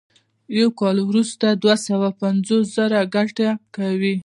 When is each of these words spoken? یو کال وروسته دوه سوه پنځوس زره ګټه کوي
یو 0.57 0.69
کال 0.79 0.97
وروسته 1.09 1.47
دوه 1.61 1.75
سوه 1.87 2.07
پنځوس 2.21 2.65
زره 2.77 2.99
ګټه 3.15 3.49
کوي 3.75 4.15